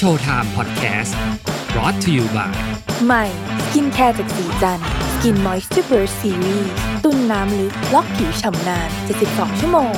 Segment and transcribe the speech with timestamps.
[0.00, 1.16] Showtime Podcast
[1.72, 2.52] brought to you by
[3.06, 3.24] ใหม่
[3.64, 4.80] skincare จากศรีจัน
[5.12, 6.70] ทร์ Skin Moisture Burst Series
[7.04, 8.88] ตุนน้ำลึกล็อกผิวฉ่ำนาน
[9.24, 9.92] 72 ชั่วโมง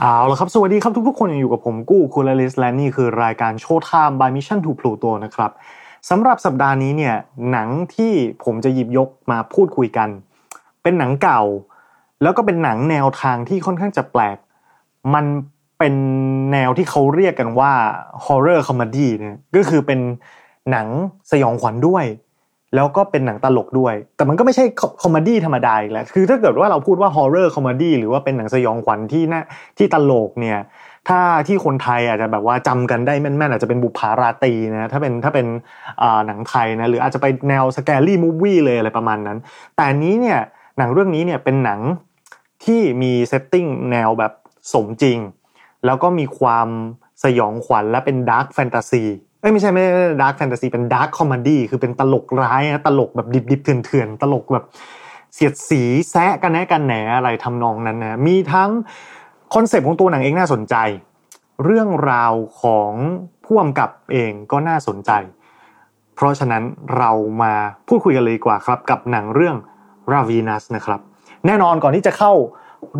[0.00, 5.50] เอาละครับ สวัสดีครับทุกๆคนยังอยู่กับผมกู้คูลลิสและนี่คือรายการโชว์ไทม์ by Mission to Pluto นะครับ
[6.08, 7.14] สำหรับสัปดาห์นี้เนี่ย
[7.50, 8.12] หนังที่
[8.44, 10.08] ผมจะหยิบยกมาพูดคุยกัน
[10.82, 11.42] เป็นหนังเก่า
[12.22, 14.38] แล้วก็เป็นหนังแนวทางที่ค่อนข้างจะแปลก
[15.14, 15.26] มัน
[15.78, 15.94] เป็น
[16.52, 17.72] แนวที่เขาเรียกกันว่า
[18.24, 20.00] horror comedy เนี่ยก็คือเป็น
[20.70, 20.86] หนัง
[21.30, 22.04] สยองขวัญด้วย
[22.74, 24.64] แล้วก็เป็นหนังตลกด้วย แต่มันก็ไม่ใช่
[25.02, 29.42] comedy ธรรมดาอีกแล้วคือถ้าเกิดว่าเราพูดว่า horror comedy หรือว่าเป็นหนังสยองขวัญที่น่า
[29.78, 30.58] ที่ตลกเนี่ย
[31.08, 35.46] ถ้าที่คนไทยอาจจะแบบว่าจำกันได้แม่นๆอาจจะเป็นบุพาราตีนะถ้าเป็นถ้าเป็น
[36.26, 39.38] หนังไทยนะหรืออาจจะไปแนว Scary Movie เลยอะไรประมาณนั้น
[39.76, 40.38] แต่อันนี้เนี่ย
[40.78, 41.80] หนังเรื่องนี้เนี่ยเป็นหนัง
[42.64, 44.32] ที่มี setting แนวแบบ
[44.72, 45.18] สมจริง
[45.84, 46.68] แล้วก็มีความ
[47.24, 49.04] สยองขวัญและเป็น dark fantasy
[49.40, 54.64] เอ้ยไม่ใช่ไม่ใช่ dark fantasy เป็น dark comedy คือเป็นตลกร้ายนะตลกแบบดิบๆเถื่อนๆตลกแบบ
[55.34, 58.70] เสียดสีแซะกันแนะกันแหนอะไรทำนองนั้นนะมีทั้ง
[59.54, 60.74] concept ของตัวหนังเองน่าสนใจ
[61.64, 62.92] เรื่องราวของ
[63.44, 65.10] ผู้กำกับเองก็น่าสนใจ
[66.14, 66.62] เพราะฉะนั้น
[66.98, 67.10] เรา
[67.42, 67.52] มา
[67.88, 69.56] พูดคุยกันเลยดีกว่าครับ กับหนังเรื่อง
[70.12, 71.00] Ravinas นะครับ
[71.46, 72.32] แน่นอนก่อนที่จะเข้า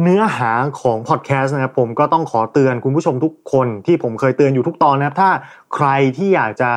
[0.03, 5.31] เนื้อหาของพอดแคสต์นะครับผมก็ต้องขอเตือนคุณผู้ชมทุกคนที่ผมเคยเตือนอยู่ทุกตอนนะครับ ถ้า
[5.75, 6.71] ใครที่อยากจะ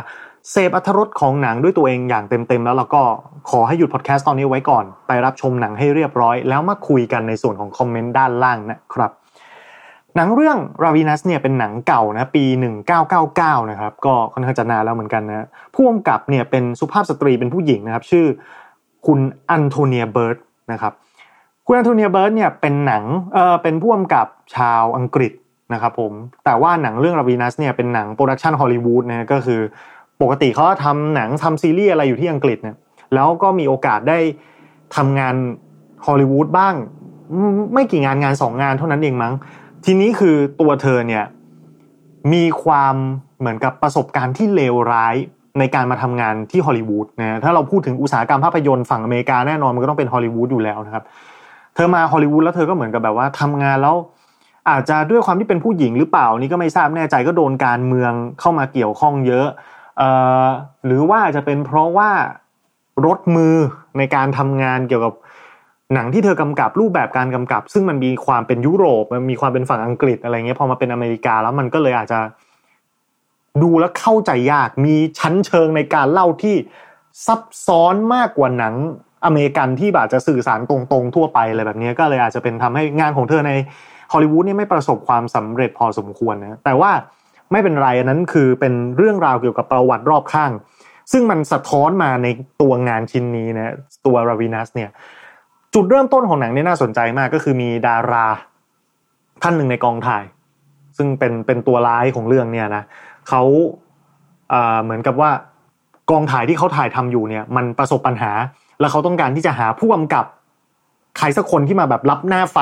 [0.51, 3.01] เสพอัธรสของหนังด้วยตัวเองอย่างเต็มๆ แล้วเราก็
[3.49, 9.11] ขอให้หยุดพอดแคสต์ตอนนี้ไว้ก่อน ไปรับชมหนังให้เรียบร้อย แล้วมาคุยกันในส่วนของคอมเมนต์ด้านล่างนะครับ
[10.15, 12.43] หนังเรื่อง Ravinas เนี่ยเป็นหนังเก่านะปี
[13.07, 18.25] 1999 นะครับ ก็ค่อนข้างจะนานแล้วเหมือนกันนะผู้กำกับเนี่ยเป็นสุภาพสตรีเป็นผู้หญิงนะครับ ชื่อ
[19.07, 20.37] คุณ Antonia Bird
[20.71, 20.93] นะครับ
[21.71, 23.03] คุณ Antonia Bird เนี่ยเป็นหนัง
[23.33, 25.31] เออเป็นผู้กำกับชาวอังกฤษ
[25.73, 26.13] นะครับผม
[26.45, 29.59] แต่ว่าหนังเรื่อง Ravenous เนี่ยเป็นหนัง production ฮอลลีวูดนะก็คือ
[30.21, 32.75] ปกติเขาทำหนังทำซีรีส์อะไรอยู่ที่อังกฤษเนี่ย
[33.13, 34.19] แล้วก็มีโอกาสได้
[34.95, 35.35] ทำงาน
[36.05, 36.73] ฮอลลีวูดบ้าง
[37.73, 39.33] ไม่กี่งานงานสองงานเท่านั้นเองมั้ง
[39.85, 41.23] ทีนี้คือตัวเธอเนี่ย
[42.33, 42.95] มีความ
[43.39, 45.15] เหมือนกับประสบการณ์ที่เลวร้าย
[45.59, 51.05] ในการมาทำงานที่ฮอลลีวูดนะถ้าเราพูดถึงอุตสาหกรรมภาพยนตร์ฝั่งอเมริกาแน่นอนมันก็ต้องเป็นฮอลลีวูดอยู่แล้วนะครับ
[51.79, 53.95] ธอมาฮอลลีวูดแล้วเธอก็เหมือนกับแบบว่าทำงานแล้ว
[54.69, 59.47] อาจจะด้วยความที่เป็นผู้หญิงหรือเปล่านี่ก็ไม่ทราบแน่ใจก็โดนการเมืองเข้ามาเกี่ยวข้องเยอะ
[59.97, 60.09] เอ่
[60.43, 60.47] อ
[60.85, 62.09] หรือว่าจะเป็นเพราะว่า
[63.05, 63.55] รถมือ
[63.97, 65.13] ในการทำงานเกี่ยวกับ
[65.93, 72.19] หนังที่เธอกำกับรูปแบบการกำกับ ซึ่งมันมีความเป็นยุโรปมันมีความเป็นฝั่งอังกฤษอะไรเงี้ยพอมาเป็นอเมริกาแล้วมันก็เลยอาจจะ
[73.63, 76.55] ดูแล้วเข้าใจยากมีชั้นเชิงในการเล่าที่
[77.25, 78.75] ซับซ้อนมากกว่าหนัง
[79.25, 83.51] อเมริกันที่แบบจะสื่อสารตรงๆ ทั่วไปอะไรแบบนี้ก็เลยอาจจะเป็นทำให้งานของเธอใน
[84.13, 86.91] ฮอลลีวูดนี่ไม่ประสบความสำเร็จพอสมควรนะแต่ว่า
[87.51, 90.51] ไม่เป็นไรอันนั้นคือเป็นเรื่องราวเกี่ยวกับประวัติรอบข้าง
[91.11, 92.27] ซึ่งมันสะท้อนมาใน
[92.61, 93.73] ตัวงานชิ้นนี้นะ
[94.05, 94.89] ตัวราวินัสเนี่ย
[95.73, 98.25] จุดเริ่มต้นของหนังนี่น่าสนใจมากก็คือมีดารา
[99.43, 100.23] ท่านหนึ่งในกองถ่าย
[100.97, 102.83] ซึ่งเป็นเป็นตัวร้ายของเรื่องเนี่ยนะ
[103.29, 103.43] เขา
[104.83, 105.31] เหมือนกับว่า
[106.11, 108.31] กองถ่ายที่เขาถ่ายทำอยู่เนี่ยมันประสบปัญหา
[108.79, 110.25] แล้วเขาต้องการที่จะหาผู้กำกับ
[111.17, 112.57] ใครสักคนที่มาแบบรับหน้าไฟ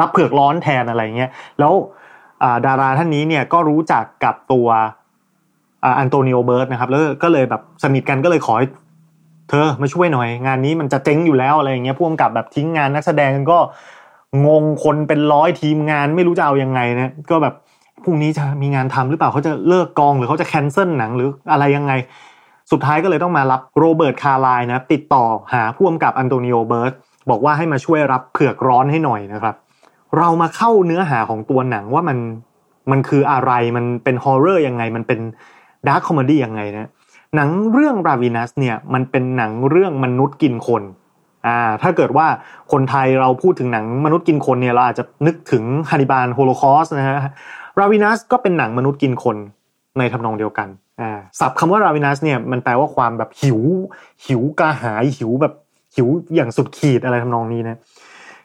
[0.00, 1.72] รับเผือกร้อนแทนอะไรเงี้ยแล้ว
[2.66, 4.68] ดาราท่านนี้เนี่ยก็รู้จักกับตัว
[5.98, 8.54] Antonia Bird นะครับแล้วก็เลยแบบสนิทกันก็เลยขอ
[9.48, 13.58] เธอมาช่วยหน่อย งานนี้มันจะเจ๊งอยู่แล้วอะไรอย่างเงี้ยพ่วงกับแบบทิ้งงานนักแสดงก็
[14.46, 17.54] งงคนเป็นร้อยทีมงานไม่รู้จะเอายังไงนะก็แบบ
[18.04, 21.92] พรุ่งนี้จะมีงานทำหรือเปล่าเขาจะเลิกกองหรือเขาจะ cancel หนังหรืออะไรยังไง
[22.70, 26.92] สุดท้ายก็เลยต้องมารับ Robert Carlyle นะติดต่อหาพ่วงกับ Antonia Bird
[27.30, 29.54] บอกว่าให้มาช่วยรับเผือกร้อนให้หน่อยนะครับ
[30.18, 32.18] เรามาเข้าเนื้อหาของตัวหนังว่ามัน
[32.90, 35.20] มันคืออะไรมันเป็น horror ยังไง มันเป็น
[35.86, 36.90] dark comedy ยังไงนะ
[37.36, 40.82] หนังเรื่อง Ravenous เนี่ยมันเป็นหนังเรื่องมนุษย์กินคน
[41.46, 42.26] อ่าถ้าเกิดว่า
[42.72, 47.18] คนไทยเราพูดถึงหนังมนุษย์กินคนเนี่ยเราอาจจะนึกถึง Cannibal Holocaust นะฮะ
[47.78, 49.36] Ravenous ก็เป็นหนังมนุษย์กินคน
[49.98, 50.68] ในทำนองเดียวกัน
[51.38, 53.60] ศัพท์คำว่า ravenous เนี่ยมันแปลว่าความแบบหิว
[54.26, 55.54] หิวกระหายหิวแบบ
[55.94, 57.80] หิวอย่างสุดขีดอะไรทำนองนี้นะ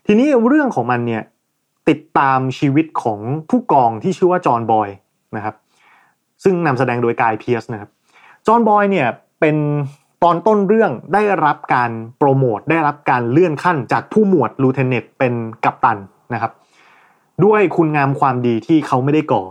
[0.06, 1.22] ทีนี้เรื่องของมันเนี่ย
[1.90, 3.20] ติดตามชีวิตของ
[3.50, 4.90] ผู้กองที่ชื่อว่าจอห์นบอย
[5.36, 5.56] นะครับ
[6.44, 7.90] ซึ่งนำแสดงโดยกายเพียสนะครับ
[8.48, 9.08] จอห์นบอยเนี่ย
[9.40, 9.56] เป็น
[10.24, 15.34] ตอนต้นเรื่องได้รับการโปรโมทได้รับการเลื่อนขั้นจากผู้หมวดลูเทนเนตเป็น
[15.64, 15.98] กัปตัน
[16.34, 16.52] นะครับ
[17.46, 19.44] ด้วยคุณงามความดีที่เขาไม่ได้ก่อ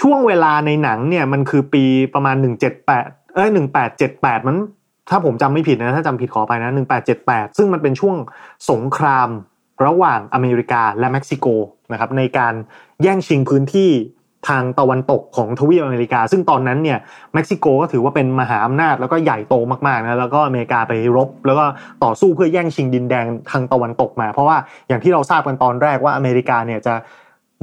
[0.00, 1.84] ช่วงเวลาในหนังเนี่ยมันคือปี
[2.14, 2.36] ประมาณ
[2.84, 3.48] 178 เอ้ย
[3.98, 4.56] 1878 มัน
[5.10, 6.70] ถ้าผมจำไม่ผิดนะ ถ้าจำผิดขอไปนะ
[7.14, 8.16] 1878 ซึ่งมันเป็นช่วง
[8.70, 9.28] สงคราม
[9.86, 11.46] ระหว่างอเมริกาและเม็กซิโก
[11.92, 12.54] นะครับในการ
[13.02, 13.90] แย่งชิงพื้นที่
[14.48, 16.98] ทางตะวันตกของทวีปอเมริกา ซึ่งตอนนั้นเนี่ย
[17.34, 19.54] เม็กซิโกก็ถือว่าเป็นมหาอำนาจแล้วก็ใหญ่โต
[19.86, 21.64] มากๆนะแล้วก็อเมริกาไปรบ แล้วก็
[22.04, 24.56] ต่อสู้เพื่อแย่งชิงดินแดงทางตะวันตกมา เพราะว่า
[24.88, 26.94] อย่างที่เราทราบกันตอนแรกว่าอเมริกาเนี่ยจะ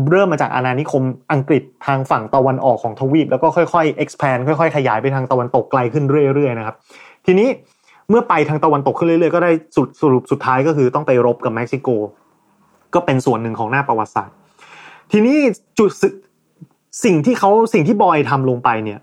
[0.09, 6.75] เริ่มมาจากอาณานิคมอังกฤษทางฝั่งตะวันออกของทวีป แล้วก็ค่อยๆ expand ค่อยๆ ขยายไปทางตะวันตกไกลขึ้นเรื่อยๆนะครับ
[7.25, 7.47] ทีนี้
[8.09, 11.89] เมื่อไปทางตะวันตกขึ้นเรื่อยๆ ก็ได้สุดสรุปสุดท้ายก็คือต้องไปรบกับเม็กซิโก
[12.93, 14.35] ก็เป็นส่วนหนึ่งของหน้าประวัติศาสตร์
[15.11, 15.37] ทีนี้
[15.79, 15.91] จุด
[17.05, 18.99] สิ่งที่เขาสิ่งที่บอยทำลงไปเนี่ย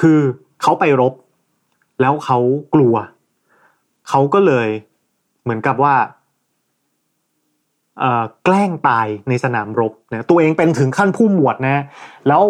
[0.00, 0.18] คือ
[0.62, 1.12] เขาไปรบ
[2.00, 2.38] แล้วเขา
[2.74, 2.94] กลัว
[4.08, 4.68] เขาก็เลย
[5.42, 5.94] เหมือนกับว่า
[8.44, 11.84] แกล้งตายในสนามรบนะตัวเองเป็นถึงขั้นผู้หมวดนะ
[12.28, 12.42] แล้ว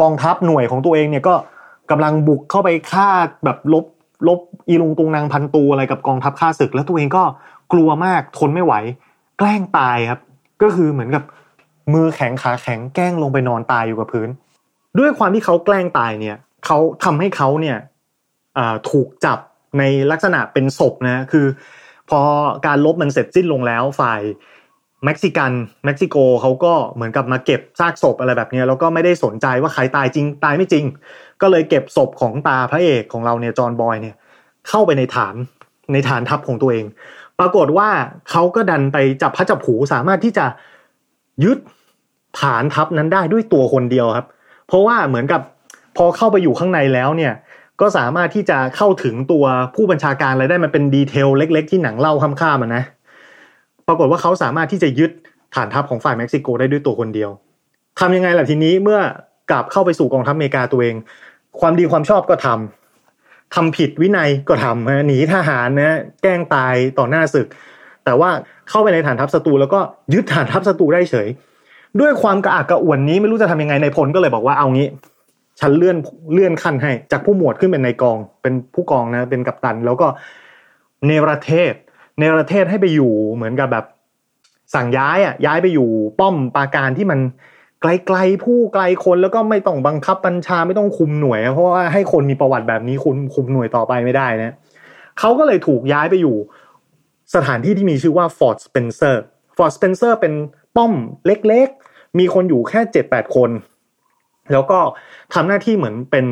[0.00, 1.34] กองทัพหน่วยของตัวเองเนี่ยก็
[1.90, 3.08] กำลังบุกเข้าไปฆ่า
[3.44, 3.84] แบบลบ
[4.28, 7.22] ลบอีลุงตุงนางพันตูอะไรกับกองทัพฆ่าศึก แล้วตัวเองก็
[7.72, 8.74] กลัวมากทนไม่ไหว
[9.38, 10.20] แกล้งตายครับ
[10.62, 11.24] ก็คือเหมือนกับ
[11.94, 14.28] มือแข็งขาแข็งแกล้งลงไปนอนตายอยู่กับพื้น
[14.98, 17.76] ด้วยความที่เขาแกล้งตายเนี่ยเขาทำให้เขาเนี่ย
[18.90, 19.38] ถูกจับ
[19.78, 21.46] ในลักษณะเป็นศพนะคือ
[22.10, 22.20] พอ
[22.66, 24.20] การลบมันเสร็จสิ้นลงแล้วฝ่าย
[25.04, 25.52] เม็กซิกัน
[25.84, 30.84] เม็กซิโกเขาก็เหมือนกับมาเก็บซากศพอะไรแบบนี้แล้วก็ไม่ได้สนใจว่าใครตายจริงตายไม่จริง
[31.42, 34.16] ก็เลยเก็บศพของตาพระเอกของเราเนี่ย John Boyd เนี่ย
[34.68, 35.34] เข้าไปในฐาน
[35.92, 36.84] ในฐานทัพของตัวเอง
[37.38, 37.88] ปรากฏว่า
[38.30, 40.46] เขาก็ดันไปจับพลัดจับผลูสามารถที่จะ
[41.44, 41.58] ยึด
[42.40, 44.26] ฐานทัพนั้นได้ด้วยตัวคนเดียวครับ
[44.66, 45.40] เพราะว่าเหมือนกับ
[45.96, 47.32] พอเข้าไปอยู่ข้างในแล้วเนี่ย
[47.80, 49.44] ก็สามารถที่จะเข้าถึงตัว
[49.74, 52.84] ผู้บัญชาการอะไรได้มันเป็น detail เล็ก ๆ ที่หนังเล่าขำๆมันนะ
[53.88, 55.10] ปรากฏว่าเขาสามารถที่จะยึด
[55.54, 57.30] ฐานทัพของฝ่ายเม็กซิโกได้ด้วยตัวคนเดียว
[58.00, 59.00] ทำยังไงล่ะทีนี้เมื่อ
[59.50, 60.94] กลับเข้าไปสู่กองทัพอเมริกาตัวเอง
[61.60, 67.46] ความดีความชอบก็ทำทำผิดวินัยก็ทำนะหนีทหารนะแกล้งตายต่อหน้าศึก
[68.04, 68.30] แต่ว่า
[68.68, 69.80] เข้าไปในฐานทัพศัตรูแล้วก็
[70.14, 71.28] ยึดฐานทัพศัตรูได้เฉย
[72.00, 74.88] ด้วยความกระอักกระอ่วนนี้ไม่รู้จะทำยังไงในพลก็เลยบอกว่าเอางี้
[75.60, 75.96] ฉันเลื่อน
[76.32, 80.06] เลื่อนขั้นให้ จากผู้หมวดขึ้นเป็นนายกอง เป็นผู้กองนะเป็นกัปตัน แล้วก็
[81.06, 81.74] เนรเทศ
[82.20, 83.84] ในประเทศให้ไปอยู่เหมือนกับแบบ
[84.74, 85.88] สั่งย้ายอะย้ายไปอยู่
[86.20, 87.20] ป้อมปราการที่มัน
[87.80, 94.52] ไกลๆผู้ไกลคนแล้วก็ไม่ต้องบังคับบัญชาไม่ต้องคุมหน่วย เพราะว่าให้คนมีประวัติแบบนี้คุมคุมหน่วยต่อไปไม่ได้นะ
[95.18, 96.36] เขาก็เลยถูกย้ายไปอยู่
[97.34, 100.32] สถานที่ที่มีชื่อว่า Fort Spencer Fort Spencer เป็น
[100.76, 100.92] ป้อม
[101.26, 103.50] เล็กๆ มีคนอยู่แค่เจ็ดแปดคน
[104.52, 104.78] แล้วก็
[105.34, 106.26] ทำหน้าที่เหมือนเป็น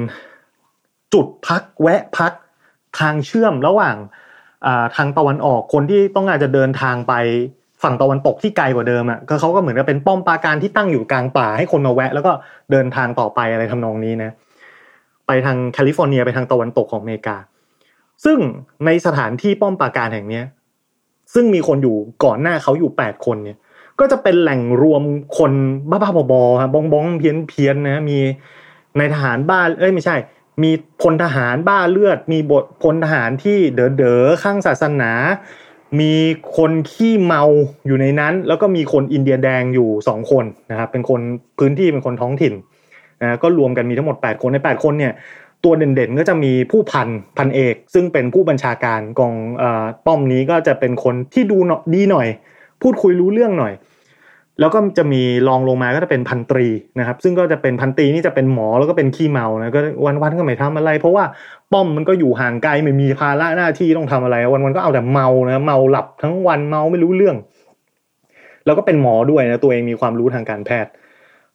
[1.15, 2.33] จุดพักแวะพัก
[2.99, 3.97] ทางเชื่อมระหว่าง
[4.97, 7.15] ทางตะวันออกคนที่ต้องการจะเดินทางไป
[7.83, 12.33] ฝั่งตะวันตกที่ไกลกว่าเดิมอะก็เขาก็เหมือนกับเป็นป้อมปราการที่ตั้งอยู่กลางป่าให้คนมาแวะ แล้วก็
[12.71, 14.31] เดินทางต่อไปอะไรทำนองนี้นะ
[15.27, 17.37] ไปทางแคลิฟอร์เนียไปทางตะวันตกของอเมริกา
[18.25, 18.39] ซึ่ง
[18.87, 20.45] ในสถานที่ป้อมปราการแห่งเนี้ย
[21.35, 23.59] ซึ่งมีคนอยู่ก่อนหน้าเขาอยู่แปดคนเนี่ย
[24.01, 25.03] ก็จะเป็นแหล่งรวม
[25.39, 25.53] คน
[25.89, 28.19] บ้าๆบอๆครับบองบองเพี้ยนเพียนนะมี
[28.99, 30.17] ในทหารบ้านเอ้ยไม่ใช่
[30.63, 30.71] มี
[31.03, 35.13] พลทหารบ้าเลือด มีบทพลทหารที่เด๋อเด๋อข้างศาสนา
[36.01, 36.15] มี
[36.57, 37.43] คนขี้เมา
[37.87, 41.21] อยู่ในนั้น แล้วก็มีคนอินเดียแดงอยู่สองคนนะครับเป็นคน
[41.59, 42.55] พื้นที่เป็นคนท้องถิ่น
[43.23, 45.13] นะก็รวมกันมีทั้งหมด 8 คนใน 8 คนเนี่ย
[45.65, 47.09] ตัวเด่นๆก็จะมีผู้พัน
[47.39, 49.35] พันเอก ซึ่งเป็นผู้บัญชาการกอง
[50.07, 51.59] ป้อมนี้ก็จะเป็นคนที่ดู
[51.95, 52.29] ดีหน่อย
[52.83, 53.73] พูดคุยรู้เรื่องหน่อย
[54.61, 56.67] แล้วก็จะมีรองลงมาก็จะเป็นพันตรี
[56.99, 61.25] นะครับ ซึ่งก็จะเป็นพันตรีนี่จะเป็นหมอแล้วก็เป็นขี้เมานะก็วันๆก็ไม่ทำอะไร เพราะว่า
[61.73, 67.37] ป้อมมันก็อยู่ห่างไกลไม่มีภาระหน้าที่ต้องทำอะไร วันๆก็เอาแต่เมานะเมาหลับทั้งวันเมาไม่รู้เรื่อง
[68.67, 70.91] แล้วก็เป็นหมอด้วยนะตัวเองมีความรู้ทางการแพทย์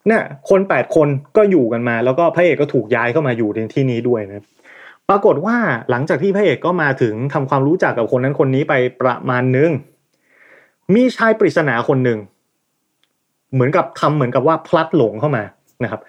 [0.07, 1.07] เนี่ยคนแปดคน
[1.38, 4.43] ก็อยู่กันมา แล้วก็พระเอกก็ถูกย้ายเข้ามาอยู่ในที่นี้ด้วยนะ
[5.09, 5.57] ปรากฏว่า
[5.89, 9.71] หลังจากที่พระเอกก็มาถึงทำความรู้จักกับคนนั้นคนนี้ไปประมาณนึง
[10.95, 12.19] มีชายปริศนาคนหนึ่ง
[13.53, 15.44] เหมือนกับทำเหมือนกับว่าพลัดหลงเข้ามา
[15.84, 16.01] นะครับ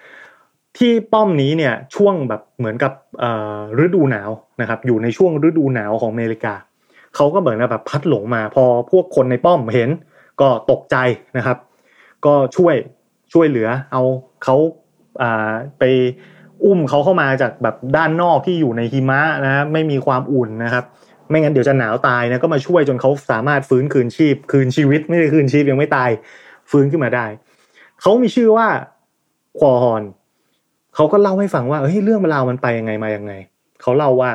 [0.77, 2.93] ที่ป้อมนี้เนี่ยช่วงแบบเหมือนกับ
[3.83, 4.29] ฤดูหนาว
[4.61, 6.53] นะครับ อยู่ในช่วงฤดูหนาวของอเมริกา
[7.15, 9.89] เขาก็เหมือนแบบพัดหลงมา พอพวกคนในป้อมเห็น
[10.41, 10.95] ก็ตกใจ
[11.37, 11.57] นะครับ
[12.25, 12.75] ก็ช่วย
[13.33, 14.03] ช่วยเหลือ เอา
[14.43, 14.55] เขา
[15.79, 15.83] ไป
[16.63, 20.83] อุ้มเขาเข้ามาจากแบบด้านนอกที่อยู่ในหิมะนะไม่มีความอุ่นนะครับ
[21.29, 26.09] ไม่งั้นเดี๋ยวจะหนาวตายนะก็มาช่วยจนเขาสามารถฟื้นคืนชีพ คืนชีวิตไม่ใช่คืนชีพยังไม่ตาย
[26.71, 27.25] ฟื้นขึ้นมาได้
[28.01, 28.67] เขามีชื่อว่า
[29.59, 30.03] ควอฮอน
[30.95, 33.33] เขาก็เล่าให้ฟังว่าเฮ้ยเรื่องราวมันไปยังไงมายังไง
[33.81, 34.31] เขาเล่าว่า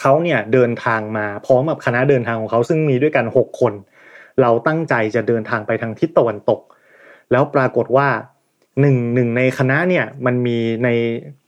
[0.00, 3.72] เขาเนี่ยเดินทางมาพร้อมกับคณะเดินทางของเขาซึ่งมีด้วยกันหกคน
[4.40, 6.60] เราตั้งใจจะเดินทางไปทางทิศตะวันตก
[7.30, 8.08] แล้วปรากฏว่า
[8.80, 10.88] หนึ่งหนึ่งในคณะเนี่ยมันมีใน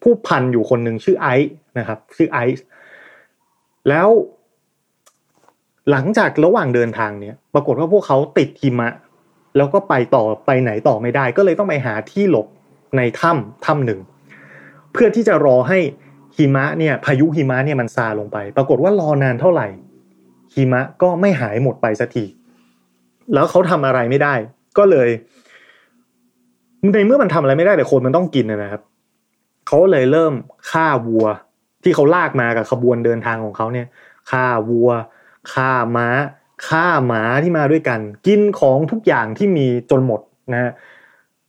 [0.02, 2.64] ผู้พันอยู่คนหนึ่งชื่อไอซ์นะครับ ชื่อไอซ์
[3.88, 4.08] แล้ว
[5.90, 8.88] หลังจากระหว่างเดินทางเนี่ย ปรากฏว่าพวกเขาติดหิมะ
[9.56, 12.46] แล้วก็ไปต่อไปไหนต่อไม่ได้ ก็เลยต้องไปหาที่หลบ
[12.96, 14.00] ในถ้ำถ้ำหนึ่ง
[14.92, 15.78] เพื่อที่จะรอให้
[16.36, 19.68] หิมะเนี่ยพายุหิมะเนี่ยมันซาลงไป ปรากฏว่ารอนานเท่าไหร่
[20.54, 22.24] หิมะก็ไม่หายหมดไปสักที
[23.34, 24.34] แล้วเขาทำอะไรไม่ได้
[24.78, 25.08] ก็เลย
[26.92, 28.82] ในเมื่อมันทำอะไรไม่ได้แต่คนมันต้องกินนะครับ
[29.66, 30.32] เขาเลยเริ่ม
[30.70, 31.26] ฆ่าวัว
[31.82, 33.86] ที่เขาลากมากับขบวนเดินทางของเขาเนี่ย
[34.30, 34.90] ฆ่าวัว
[35.52, 36.08] ฆ่าม้า
[36.68, 40.20] ฆ่าหมาที่มาด้วยกัน กินของทุกอย่างที่มีจนหมด
[40.52, 40.72] นะฮะ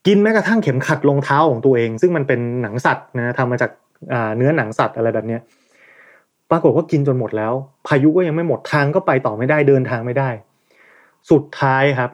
[0.08, 3.72] กินแม้กระทั่งเข็มขัดรองเท้าของตัวเอง ซึ่งมันเป็นหนังสัตว์นะทำมาจาก
[4.38, 5.42] เนื้อหนังสัตว์อะไรแบบเนี้ย
[6.50, 7.54] ปรากฏว่ากินจนหมดแล้ว
[7.88, 10.30] พายุก็ยังไม่หมดทางก็ไปต่อไม่ได้เดินทางไม่ได้
[11.32, 12.12] สุดท้ายครับ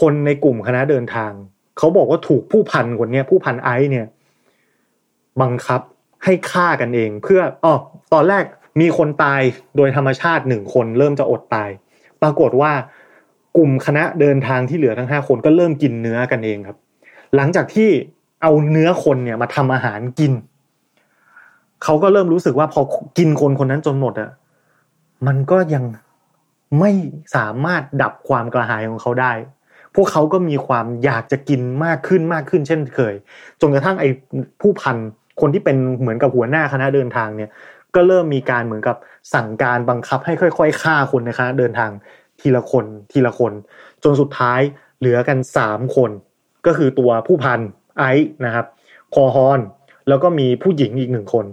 [0.00, 1.32] คนในกลุ่มคณะเดินทาง
[1.78, 4.06] เขาบอกว่าถูกผู้พันคนนี้ผู้พันไอซ์เนี่ย
[5.42, 5.80] บังคับ
[6.24, 7.74] ให้ฆ่ากันเอง เพื่ออ๋อ
[8.12, 8.44] ตอนแรก
[8.80, 9.40] มีคนตาย
[9.76, 11.70] โดยธรรมชาติหนึ่งคนเริ่มจะอดตาย
[12.22, 12.72] ปรากฏว่า
[13.56, 16.76] กลุ่มคณะเดินทางที่เหลือทั้งห้าคนก็เริ่มกินเนื้อกันเองครับ
[17.36, 17.88] หลังจากที่
[18.42, 20.32] เอาเนื้อคนเนี่ยมาทำอาหารกิน
[21.84, 22.80] เขาก็เริ่มรู้สึกว่าพอ
[23.18, 24.30] กินคนคนนั้นจนหมดอะ
[25.26, 25.84] มันก็ยัง
[26.80, 26.90] ไม่
[27.36, 29.32] สามารถดับความกระหายของเขาได้
[29.94, 33.14] พวกเขาก็มีความอยากจะกินมากขึ้นมากขึ้นเช่นเคย
[33.60, 34.08] จนกระทั่งไอ้
[34.60, 34.96] ผู้พัน
[35.40, 37.50] คนที่เป็นเหมือนกับหัวหน้าคณะเดินทางเนี่ย
[37.96, 38.96] ก็เริ่มมีการเหมือนกับ
[39.34, 41.90] สั่งการบังคับให้ค่อย ๆ ฆ่าคนในคะเดินทาง
[42.40, 43.52] ทีละคนทีละคน
[44.04, 44.60] จนสุดท้าย
[44.98, 46.10] เหลือกันสามคน
[46.66, 47.60] ก็คือตัวผู้พัน
[47.98, 48.66] ไอซ์นะครับ
[49.14, 49.60] คอฮอน
[50.08, 51.46] แล้วก็มีผู้หญิงอีกหนึ่งคน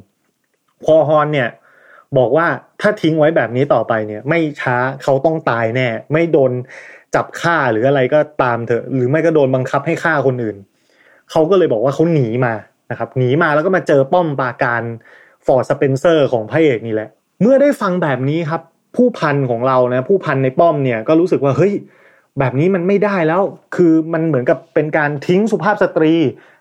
[0.86, 1.50] Colqhoun เนี่ย
[2.18, 2.48] บอกว่า
[2.82, 6.52] ถ้าทิ้งไว้แบบนี้ต่อไปเนี่ย ไม่ช้าเขาต้องตายแน่ ไม่โดน
[7.16, 10.58] จับฆ่าหรืออะไรก็ตามเถอะ หรือไม่ก็โดนบังคับให้ฆ่าคนอื่น
[11.32, 12.54] เขาก็เลยบอกว่าเขาหนีมา
[12.92, 14.82] นะครับ หนีมาแล้วก็มาเจอป้อมปราการ
[15.46, 17.10] Fort Spencer ของพระเอกนี่แหละ
[17.42, 18.62] เมื่อได้ฟังแบบนี้ครับ
[18.96, 21.74] ผู้พันของเรานะ ผู้พันในป้อมเนี่ยก็รู้สึกว่าเฮ้ย
[22.40, 23.42] แบบนี้มันไม่ได้แล้ว
[23.76, 26.14] คือมันเหมือนกับเป็นการทิ้งสุภาพสตรี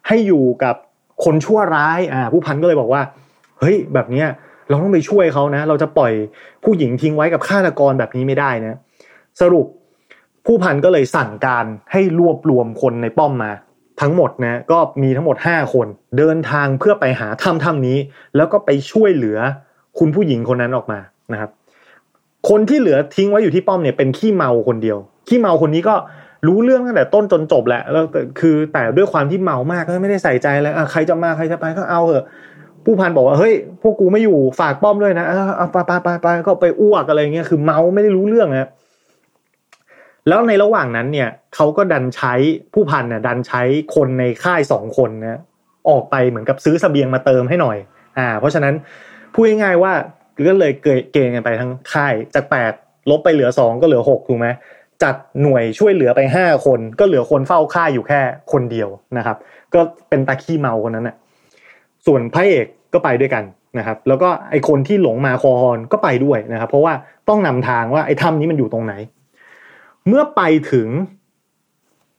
[0.08, 0.76] ให้อยู่กับ
[1.24, 3.02] คนชั่วร้ายอ่าผู้พันก็เลยบอกว่า
[3.60, 4.28] เฮ้ย แบบเนี้ย
[4.68, 6.12] เราต้องไปช่วยเขานะ เราจะปล่อย
[6.64, 8.78] ผู้หญิงทิ้งไว้กับฆาตกรแบบนี้ไม่ได้นะ
[9.40, 9.66] สรุป
[10.46, 13.52] ผู้พันก็เลยสั่งการให้รวบรวมคนในป้อมมา
[14.02, 15.86] ทั้งหมดนะก็มีทั้งหมด 5 คน
[16.18, 17.98] เดินทางเพื่อไปหาถ้ำถ้ำนี้
[18.36, 19.38] แล้วก็ไปช่วยเหลือ
[19.98, 20.98] คุณผู้หญิงคนนั้นออกมา
[21.32, 21.50] นะครับ
[22.48, 25.94] คนที่เหลือทิ้งไว้อยู่ที่ป้อมเนี่ยเป็นขี้เมาคนเดียว ขี้เมาคนนี้ก็
[26.46, 28.04] รู้เรื่องตั้งแต่ต้นจนจบแหละแล้ว
[28.40, 32.26] คือแต่ด้วยความที่เมามากก็ไม่ได้ใส่ใจแล้วใครจะมาใครจะไปก็เอาเถอะ
[32.84, 38.68] ผู้พันบอกว่าเฮ้ยพวกกูไม่อยู่ฝากป้อมด้วยนะเอาไปไปไปไปก็ไปอ้วกอะไรเงี้ยคือเมาไม่ได้รู้เรื่องนะ
[40.28, 42.34] แล้วในระหว่างนั้นเนี่ยเขาก็ดันใช้
[42.74, 43.62] ผู้พันเนี่ยดันใช้
[43.94, 45.40] คนในค่ายสองคนนะ
[45.88, 47.76] ออกไปเหมือนกับซื้อสเสบียงมาเติมให้หน่อย
[48.18, 48.74] อ่า เพราะฉะนั้น
[49.34, 49.92] พูดง่ายๆว่า
[50.48, 50.72] ก็เลย
[51.12, 52.72] เกณฑ์กันไปทั้งค่ายจากแปด
[53.10, 54.48] ลบไปเหลือสองก็เหลือหกถูกไหม
[55.02, 58.20] จัดหน่วยช่วยเหลือไปห้าคน ก็เหลือคนเฝ้าค่ายอยู่แค่
[58.52, 58.88] คนเดียว
[59.18, 59.36] นะครับ
[59.74, 61.16] ก็เป็นตาขี้เมาคนนั้นแหละ
[62.06, 63.44] ส่วนพระเอกก็ไปด้วยกัน
[63.78, 66.92] นะครับ แล้วก็ไอคนที่หลงมาคอฮอนก็ไปด้วยนะครับ เพราะว่า
[67.28, 68.94] ต้องนำทางว่าไอ้ถ้ำนี้มันอยู่ตรงไหน
[70.08, 70.42] เมื่อไป
[70.72, 70.88] ถึง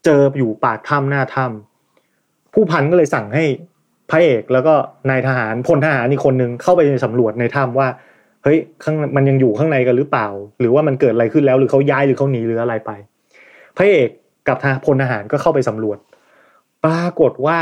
[0.04, 3.44] เจออยู่ปากถ้ำหน้าถ้ำผู้พันก็เลยสั่งให้
[4.10, 4.74] พระเอกแล้วก็
[5.10, 7.88] นายทหารพลทหารอีกคนนึงเข้าไปสำรวจในถ้ำว่า
[8.42, 10.28] เฮ้ยข้างมันยังอยู่ข้างในกันหรือเปล่า
[10.60, 12.90] หรือว่ามันเกิดอะไรขึ้นแล้วหรือเขาย้ายหรือเขาหนีหรืออะไรไป
[13.76, 14.08] พระเอก
[14.48, 15.98] กับทหารพลทหารก็เข้าไปสำรวจ
[16.84, 17.60] ปรากฏว่า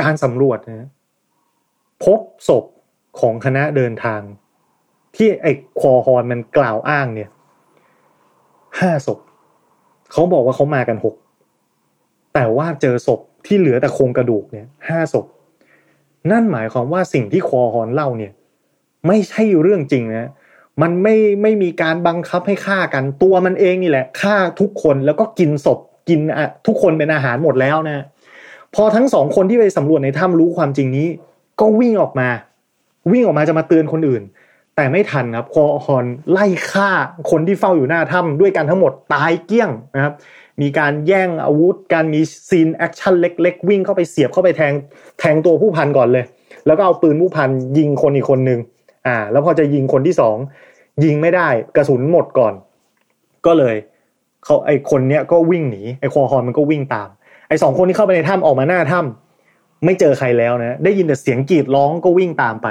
[0.00, 0.88] การสำรวจนะ
[2.04, 2.64] พบศพ
[3.20, 4.20] ของคณะเดินทาง
[5.16, 7.30] ที่ไอ้คอฮอนมันกล่าวอ้างเนี่ย
[8.80, 9.18] ห้าศพ
[10.12, 11.14] เขาบอกว่าเขามากันหก
[12.34, 15.26] แต่ว่าเจอศพที่เหลือแต่โครงกระดูกเนี่ยห้าศพ
[16.30, 18.32] นั่นหมายความว่าสิ่งที่คอฮอนเล่าเนี่ย
[19.06, 20.28] ไม่ใช่เรื่องจริงนะ
[20.82, 28.04] มันไม่ไม่มีการบังคับให้ฆ่ากันตัวมันเองนี่แหละฆ่าทุกคนแล้วก็กินศพกินอะทุกคนเป็นอาหารหมดแล้วนะ
[28.74, 31.08] พอทั้งสองคนที่ไปสำรวจในถ้ำรู้ความจริงนี้
[31.60, 32.28] ก็วิ่งออกมา
[33.12, 34.22] วิ่งออกมาจะมาเตือนคนอื่น
[34.78, 36.90] แต่ไม่ทันครับคอฮอนไล่ฆ่า
[37.30, 40.14] คนที่เฝ้าอยู่หน้าถ้ำด้วยกันทั้งหมดตายเกี้ยงนะครับ
[40.60, 44.72] มีการแย่งอาวุธ การมี scene action เล็กๆ วิ่งเข้าไปเสียบเข้าไปแทง
[45.18, 46.24] แทงตัวผู้พันก่อนเลย
[46.66, 48.60] แล้วก็เอาปืนผู้พันยิงคนอีกคนนึง
[49.06, 50.36] อ่า แล้วพอจะยิงคนที่สอง
[51.04, 52.54] ยิงไม่ได้กระสุนหมดก่อน
[53.46, 53.76] ก็เลย
[54.44, 57.08] เขาไอคนเนี้ยก็วิ่งหนีไอ Colqhoun มันก็วิ่งตาม
[57.48, 62.68] ไอ้สองคนที่เข้าไปในถ้ำออกมาหน้าถ้ำไม่เจอใครแล้วนะ ได้ยินแต่เสียงกรีดร้องก็วิ่งตามไป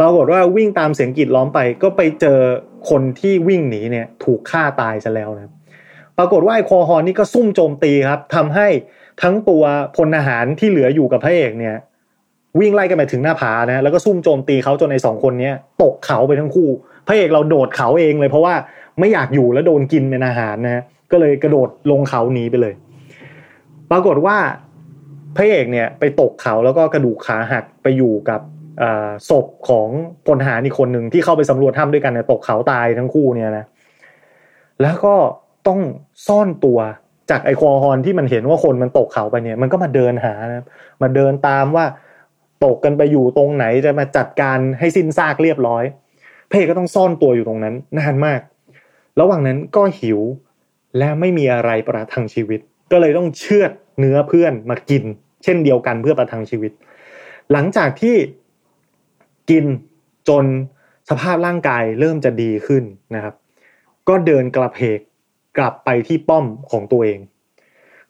[0.00, 2.38] ปรากฏว่าวิ่งตามเสียงกรีดร้องไป ก็ไปเจอ
[2.90, 5.52] คนที่วิ่งหนีเนี่ยถูกฆ่าตายซะแล้วนะ
[6.18, 8.68] ปรากฏว่าไอ้คอฮอนนี่ก็ซุ่มโจมตีครับทำให้
[9.22, 9.62] ทั้งตัว
[9.96, 11.76] พลทหารที่เหลืออยู่กับพระเอกเนี่ย
[12.60, 15.50] วิ่งไล่กันไปถึงหน้าผานะแล้วก็ซุ่มโจมตีเขาจนในสองคนนี้
[15.82, 16.68] ตกเขาไปทั้งคู่
[17.06, 18.54] พระเอกเราโดดเขาเองเลย เพราะว่า
[18.98, 22.74] ไม่อยากอยู่แล้วโดนกินเป็นอาหารนะก็เลยกระโดดลงเขาหนีไปเลย
[23.90, 24.36] ปรากฏว่า
[25.36, 28.40] พระเอกเนี่ยไปตกเขาแล้วก็กระดูกขาหักไปอยู่กับ
[29.30, 29.88] ศพของ
[30.26, 33.64] พลทหารอีกคนหนึ่งที่เข้าไปสำรวจถ้ำด้วยกันเนี่ยตกเขาตายทั้งคู่เนี่ยนะ
[34.82, 35.14] แล้วก็
[35.68, 35.80] ต้อง
[36.26, 36.78] ซ่อนตัว
[37.30, 40.64] จากไอคอฮอนที่มันเห็นว่าคนมันตกเขาไปเนี่ย มันก็มาเดินหานะ
[41.02, 41.84] มาเดินตามว่า
[42.64, 45.84] ตกกันไปอยู่ตรงไหนจะมาจัดการให้สิ้นซากเรียบร้อย
[46.50, 48.40] พระเอกก็ต้องซ่อนตัวอยู่ตรงนั้นนานมาก
[49.20, 50.20] ระหว่างนั้นก็หิว
[50.98, 52.60] และไม่มีอะไรประทังชีวิต
[52.92, 55.04] ก็เลยต้องเชือดเนื้อเพื่อนมากิน
[55.44, 56.72] เช่นเดียวกันเพื่อประทังชีวิต
[57.52, 58.16] หลังจากที่
[59.50, 59.64] กิน
[60.28, 60.44] จน
[61.10, 62.84] สภาพร่างกายเริ่มจะดีขึ้น
[63.14, 63.34] นะครับ
[64.08, 64.98] ก็เดินกระเพก
[65.58, 67.20] กลับไปที่ป้อมของตัวเอง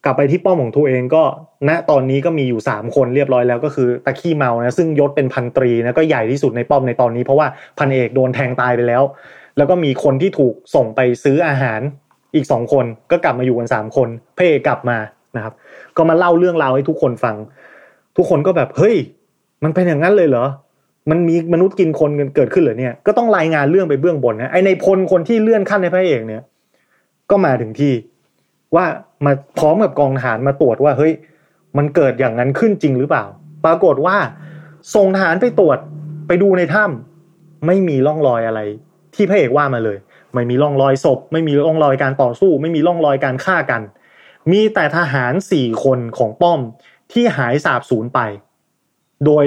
[0.04, 1.22] กลับไปที่ป้อมของตัวเองก็
[1.68, 7.46] ณตอนนี้ก็มีอยู่สามคนเรียบร้อยแล้วก็คือตะขี้เมานะซึ่งยศเป็นพันตรีนะก็ใหญ่ที่สุดในป้อมในตอนนี้ เพราะว่า
[7.78, 9.02] พันเอกโดนแทงตายไปแล้ว
[9.56, 11.80] แล้วก็มีคนที่ถูกส่งไปซื้ออาหาร
[12.34, 14.98] อีกสองคนก็กลับมาอยู่กันสามคนพระเอกกลับมา
[15.36, 15.54] นะครับ
[15.96, 17.36] ก็มาเล่าเรื่องราวให้ทุกคนฟัง
[18.16, 18.96] ทุกคนก็แบบเฮ้ย
[19.64, 20.46] มันเป็นอย่างนั้นเลยเหรอ
[21.10, 26.42] มันมีมนุษย์กินคนเกิดขึ้นเหรอเนี่ยก็ต้องรายงานเรื่องไปเบื้องบนนะไอในพลคนที่เลื่อนขั้นในพระเอกเนี่ย
[27.30, 27.92] ก็มาถึงที่
[28.74, 28.84] ว่า
[29.24, 31.12] มาพร้อมกับกองทหารมาตรวจว่าเฮ้ย
[31.76, 33.24] มันเกิดอย่างนั้นขึ้นจริงหรือเปล่า
[33.64, 34.16] ปรากฏว่า
[34.94, 35.78] ส่งทหารไปตรวจ
[36.26, 38.60] ไปดูในถ้ำไม่มีร่องรอยอะไร
[39.14, 39.98] ที่พระเอกว่ามาเลย
[40.34, 43.82] ไม่มีร่องรอยศพ ไม่มีร่องรอยการต่อสู้ ไม่มีร่องรอยการฆ่ากัน
[44.50, 46.60] มีแต่ทหารสี่คนของป้อม
[47.12, 48.20] ที่หายสาบสูญไป
[49.26, 49.44] โดย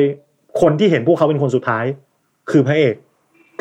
[0.61, 1.85] คนที่เห็นพวกเขาเป็นคนสุดท้าย
[2.51, 2.95] คือพระเอก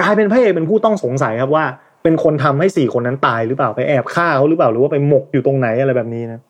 [0.00, 1.64] กลายเป็นพระเอกเป็นผู้ต้องสงสัยครับว่า
[2.02, 6.40] เป็นคนทำให้สี่คนนั้นตายหรือเปล่าไปแอบฆ่าเขาหรือเปล่าหรือว่าไปหมกอยู่ตรงไหนอะไรแบบนี้นะ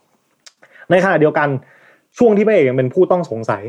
[0.91, 1.49] ในขณะเดียวกัน
[2.19, 3.63] ช่วงที่พระเอกยังเป็นผู้ต้องสงสัย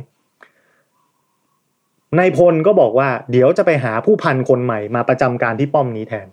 [2.19, 6.27] นายพลก็บอกว่าเดี๋ยวจะไปหาผู้พันคนใหม่มาประจำการที่ป้อมนี้แทน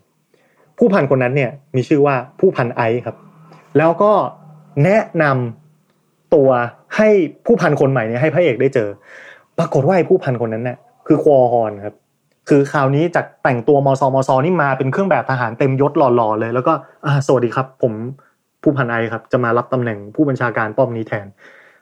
[0.78, 3.16] ผู้พันคนนั้นเนี่ยมีชื่อว่าผู้พันไอครับ
[3.78, 4.12] แล้วก็
[4.85, 6.50] แนะนำตัว
[6.97, 7.09] ให้
[7.47, 8.88] ผู้พันคนใหม่เนี่ยให้พระเอกได้เจอ
[9.58, 11.95] ปรากฏว่าไอ้ผู้พันคนนั้นเนี่ยคือควอฮอนครับ
[12.49, 16.73] คือคราวนี้จากแต่งตัวมอซอมอซอนี่มาเป็นเครื่องแบบทหารเต็มยศหล่อๆเลย แล้วก็
[17.06, 17.92] อ่าสวัสดีครับ ผม
[18.62, 21.26] ผู้พันไอครับ จะมารับตำแหน่งผู้บัญชาการป้อมนี้แทน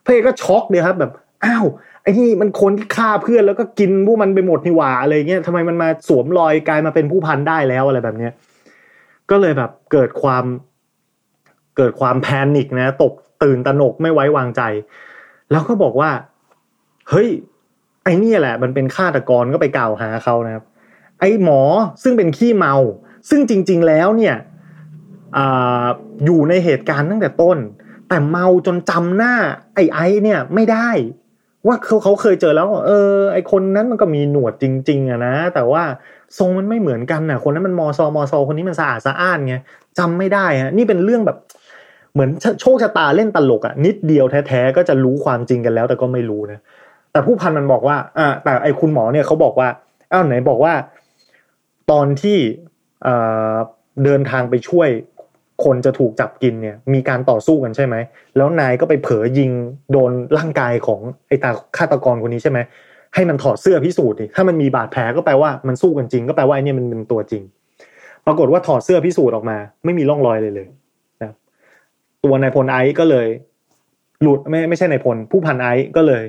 [0.05, 1.13] พระเอกก็ช็อกเลยครับ แบบ
[1.45, 1.65] อ้าว
[2.03, 8.33] ไอ้นี่มันคนที่ฆ่าเพื่อนแล้วก็กินพวกมันไปหมดนี่หว่าอะไรเงี้ยทำไมมันมาสวมรอยกลายมาเป็นผู้พันได้แล้วอะไรแบบเนี้ย
[9.31, 10.45] ก็เลยแบบเกิดความ
[11.77, 14.63] เกิดความแพนิคนะ ตกตื่นตระหนกไม่ไว้วางใจ
[15.51, 16.11] แล้วก็บอกว่า
[17.11, 17.29] เฮ้ย
[18.05, 20.65] ไอ้นี่แหละ มันเป็นฆาตกรก็ไปกล่าวหาเขานะครับ
[21.21, 21.61] ไอ้หมอ
[22.03, 22.75] ซึ่งเป็นขี้เมา
[23.31, 24.35] ซึ่งจริง ๆแล้วเนี่ย
[25.37, 25.39] อ
[26.25, 27.59] อยู่ในเหตุการณ์ตั้งแต่ต้น
[28.09, 29.35] แต่เมาจนจำหน้า
[29.75, 30.91] ไอ้ไอ้เนี่ยไม่ได้
[31.67, 35.83] ว่าเขาเขาเคยเจอแล้ว เออ ไอคนนั้นมันก็มีหนวดจริง ๆอะนะแต่ว่า
[36.39, 39.55] ทรงมันไม่เหมือนกันอะคนนั้นมันมอซอมอซอคนนี้มันสะอาดสะอ้านไง
[39.99, 41.39] จำไม่ได้ฮะนี่เป็นเรื่องแบบ
[42.13, 46.59] เหมือนโชคชะตาเล่นตลกอะนิดเดียวแท้ๆก็จะรู้ความจริงกันแล้ว แต่ก็ไม่รู้นะ
[47.15, 49.69] แต่ผู้พันมันบอกว่าอ่าแต่ไอคุณหมอเนี่ยเขาบอกว่า
[50.13, 50.75] อ้าวไหนบอกว่า
[51.91, 52.39] ตอนที่
[54.05, 54.89] เดินทางไปช่วย
[55.65, 57.97] คนจะถูกจับกินเนี่ย มีการต่อสู้กันใช่ไหม
[58.37, 59.51] แล้วนายก็ไปเผลอยิง
[59.93, 62.59] โดนร่างกายของไอ้ตาฆาตกรคนนี้ใช่ไหม
[63.15, 67.43] ให้มันถอดเสื้อพิสูจน์ดิถ้ามันมีบาดแผลก็แปลว่ามันสู้กันจริง ก็แปลว่าไอเนี่ยมันเป็นตัวจริง
[68.27, 70.69] ปรากฏว่าถอดเสื้อพิสูจน์ออกมา ไม่มีร่องรอยเลยเลย
[71.23, 71.33] นะ
[72.25, 73.29] ตัวนายพลไอซ์ก็เลย
[74.23, 76.23] หลุดไม่ไม่ใช่นายพลผู้พันไอซ์ก็เลย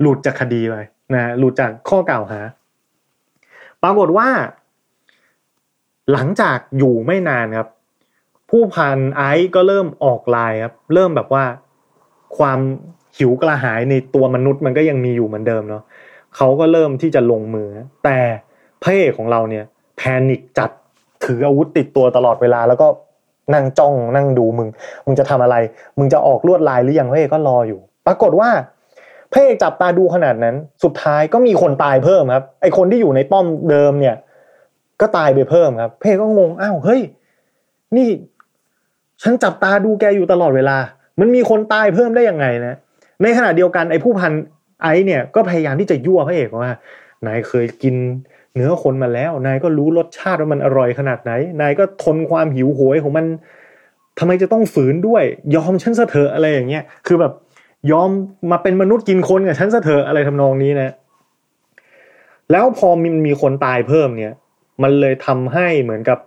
[0.00, 0.76] หลุดจากคดีไป
[1.14, 2.40] นะหลุดจากข้อกล่าวหา
[3.82, 4.28] ปรากฏว่า
[6.12, 7.68] หลังจากอยู่ไม่นานครับ
[8.50, 11.44] ผู้พันไอซ์ก็เริ่มออกลายครับ เริ่มแบบว่า
[12.38, 12.60] ความ
[13.16, 15.82] หิวกระหายในตัวมนุษย์มันก็ยังมีอยู่เหมือนเดิมเนาะ
[16.36, 17.68] เขาก็เริ่มที่จะลงมือ
[18.04, 18.18] แต่
[18.82, 19.64] พระเอกของเราเนี่ย
[19.96, 20.70] แพนิคจัด
[21.24, 22.88] ถืออาวุธติดตัวตลอดเวลา แล้วก็
[23.54, 24.68] นั่งจ้องนั่งดูมึง
[25.06, 25.56] มึงจะทำอะไร
[25.98, 28.50] มึงจะออกลวดลายหรือยังพระเอกก็รออยู่ ปรากฏว่า
[29.34, 34.16] พระเอกจับตาดูขนาดนั้น สุดท้ายก็มีคนตายเพิ่มครับ ไอคนที่อยู่ในป้อมเดิมเนี่ย
[35.00, 37.00] ก็ตายไปเพิ่มครับพระเอกก็งงอ้าวเฮ้ย
[37.96, 38.08] นี่
[39.22, 40.76] ฉันจับตาดูแกอยู่ตลอดเวลา
[41.20, 42.74] มันมีคนตายเพิ่มได้ยังไงนะ
[43.22, 44.32] ในขณะเดียวกันไอผู้พัน
[44.82, 46.72] ไอเนี่ยก็พยายามที่จะยั่วพระเอกว่า
[47.26, 47.94] นายเคยกิน
[48.54, 53.26] เนื้อคนมาแล้ว นายก็รู้รสชาติว่ามันอร่อยขนาดไหน นายก็ทนความหิวโหยของมัน
[54.18, 57.32] ทำไมจะต้องฝืนด้วย ยอมฉันซะเถอะอะไรอย่างเงี้ยคือแบบ
[57.92, 58.10] ยอม
[58.50, 60.94] มาเป็นมนุษย์กินคนกับฉันซะเถอะอะไรทำนองนี้นะ
[62.50, 64.32] แล้วพอมีมีคนตายเพิ่มเนี่ย
[64.82, 66.18] มันเลยทำให้เหมือนกับ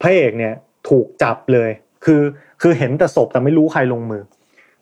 [0.00, 0.54] พระเอกเนี่ย
[0.88, 1.70] ถูกจับเลย
[2.04, 2.22] คือ
[2.62, 4.22] คือเห็นแต่ศพแต่ไม่รู้ใครลงมือ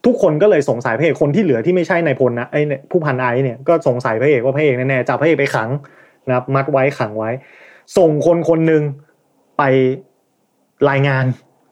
[0.05, 5.69] ทุกคนก็เลยสงสัยพระเอกคนที่เหลือที่ไม่ใช่นายพลนะไอ้ผู้พันไอเนี่ยก็สงสัยพระเอกว่าพระเอกแน่ๆจับพระเอกไปขัง
[6.27, 7.29] นะครับมัดไว้ขังไว้
[7.97, 8.83] ส่งคนคนหนึ่ง
[9.57, 9.63] ไป
[10.89, 11.25] รายงาน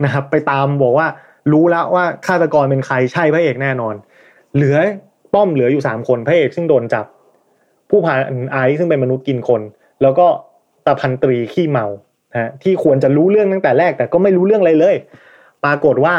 [0.03, 1.07] นะครับ ไปตามบอกว่า
[1.51, 3.95] รู้แล้วว่าฆาตกรเป็นใครใช่พระเอกแน่นอน
[4.55, 4.77] เหลือ
[5.33, 7.05] ป้อมเหลืออยู่สามคนพระเอกซึ่งโดนจับ
[7.89, 8.17] ผู้พัน
[8.51, 9.61] ไอซ์ซึ่งเป็นมนุษย์กินคน
[10.01, 10.27] แล้วก็
[10.85, 11.85] ตาพันตรีขี้เมา
[12.39, 14.95] ฮะที่ควรจะรู้เรื่องตั้งแต่แรก แต่ก็ไม่รู้เรื่องอะไรเลย
[15.63, 16.15] ปรากฏว่า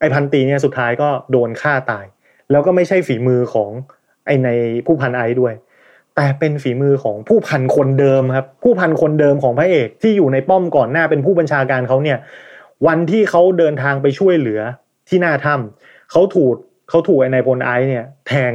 [0.00, 2.04] ไอพันตรีเนี่ยสุดท้ายก็โดนฆ่าตาย
[2.50, 3.70] แล้วก็ไม่ใช่ฝีมือของ
[4.26, 4.48] ไอใน
[4.86, 5.54] ผู้พันไอซ์ด้วย
[6.16, 12.18] แต่เป็นฝีมือของผู้พันคนเดิมครับ ผู้พันคนเดิมของพระเอกที่อยู่ในป้อมก่อนหน้าเป็นผู้บัญชาการเขาเนี่ย
[12.86, 14.60] วันที่เขาเดินทางไปช่วยเหลือ
[15.08, 16.54] ที่หน้าถ้ำเขาถูก
[16.88, 18.52] เขาถูกไอ้นายพลไอซ์เนี่ย แทง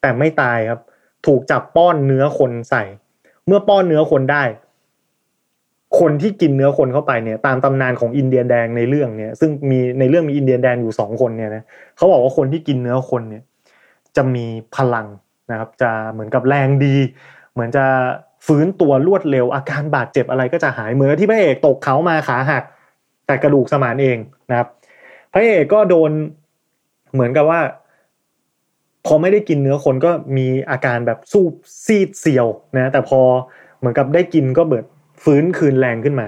[0.00, 0.80] แต่ไม่ตายครับ
[1.26, 2.82] ถูกจับป้อนเนื้อคนใส่
[3.46, 4.44] เมื่อป้อนเนื้อคนได้
[6.00, 11.62] คนที่กินเนื้อคนเข้าไปเนี่ย ตามตำนานของอินเดียแดงในเรื่องเนี่ย ซึ่งมีในเรื่องมีอินเดียแดงอยู่สองคนเนี่ยนะ
[11.96, 13.42] เขาบอกว่าคนที่กินเนื้อคนเนี่ย
[14.16, 15.06] จะมีพลัง
[15.50, 16.96] นะครับ จะเหมือนกับแรงดี
[17.52, 17.84] เหมือนจะ
[18.46, 22.64] ฟื้นตัวรวดเร็วอาการบาดเจ็บอะไรก็จะหายเหมือนที่พระเอกตกเขามาขาหัก
[23.30, 24.18] แต่กระดูกสมานเอง
[24.50, 24.68] นะครับ
[25.32, 26.10] พระเอกก็โดน
[27.12, 27.60] เหมือนกับว่า
[29.06, 31.44] พอไม่ได้กินเนื้อคนก็มีอาการแบบสู้
[31.84, 33.20] ซีดเซียวนะ แต่พอ
[33.78, 34.84] เหมือนกับได้กินก็เบิด
[35.24, 36.26] ฟื้นคืนแรงขึ้นมา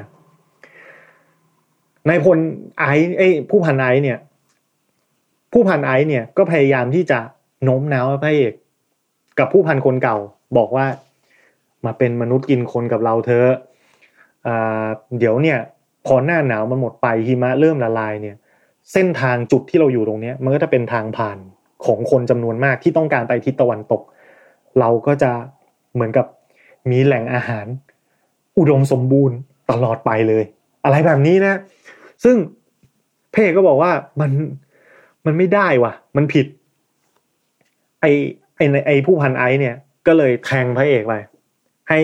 [2.09, 2.39] นายพล
[2.79, 4.19] ไอซ์เอ้ผู้พันไอซ์เนี่ย
[5.53, 7.19] ผู้พันไอซ์เนี่ยก็พยายามที่จะ
[7.65, 8.53] โน้มน้าวพระเอก
[9.39, 10.17] กับผู้พันคนเก่า
[10.57, 10.87] บอกว่า
[11.85, 13.47] มาเป็นมนุษย์กินคนกับเราเธอ
[14.47, 14.49] อ
[15.19, 15.59] เดี๋ยวเนี่ย
[16.07, 18.37] พอหน้าหนาวมันหมดไปหิมะเริ่มละลายเนี่ย
[18.93, 21.39] เส้นทางจุดที่เราอยู่ตรงเนี้ย มันก็จะเป็นทางผ่าน
[21.85, 24.03] ของคนจำนวนมากที่ต้องการไปทิศตะวันตก
[24.81, 25.31] เราก็จะ
[25.95, 26.27] เหมือนกับ
[26.91, 27.67] มีแหล่งอาหาร
[28.59, 29.37] อุดมสมบูรณ์
[29.71, 30.45] ตลอดไปเลย
[30.85, 31.55] อะไรแบบนี้นะ
[32.25, 32.37] ซึ่ง
[33.33, 34.31] เพ่ก็บอกว่ามัน
[35.27, 36.47] มันไม่ได้ว่ะ มันผิด
[38.01, 38.07] ไอ
[38.57, 39.75] ไอไอผู้พันไอเนี่ย
[40.07, 41.15] ก็เลยแทงพระเอกไป
[41.89, 42.01] ให้